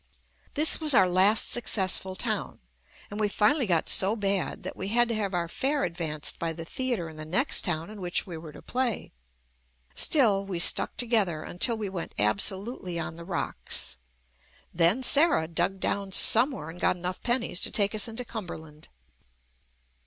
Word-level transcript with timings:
This 0.55 0.79
was 0.81 0.95
our 0.95 1.07
last 1.07 1.47
successful 1.51 2.15
town, 2.15 2.59
and 3.11 3.19
we 3.19 3.27
finally 3.27 3.67
got 3.67 3.87
so 3.87 4.15
bad 4.15 4.63
that 4.63 4.75
we 4.75 4.87
had 4.87 5.07
to 5.09 5.13
have 5.13 5.35
our 5.35 5.47
fare 5.47 5.83
advanced 5.83 6.39
by 6.39 6.53
the 6.53 6.65
theatre 6.65 7.07
in 7.07 7.17
the 7.17 7.23
next 7.23 7.63
town 7.63 7.91
in 7.91 8.01
which 8.01 8.25
we 8.25 8.35
were 8.35 8.51
to 8.51 8.63
play. 8.63 9.11
Still 9.93 10.43
we 10.43 10.57
stuck 10.57 10.97
to 10.97 11.05
gether 11.05 11.43
until 11.43 11.77
we 11.77 11.87
went 11.87 12.15
absolutely 12.17 12.97
on 12.99 13.15
the 13.15 13.23
rocks; 13.25 13.97
then 14.73 15.03
Sarah 15.03 15.47
dug 15.47 15.79
down 15.79 16.11
somewhere 16.13 16.71
and 16.71 16.81
got 16.81 16.95
enough 16.95 17.21
pennies 17.21 17.59
to 17.61 17.69
take 17.69 17.93
us 17.93 18.07
into 18.07 18.25
Cumberland. 18.25 18.87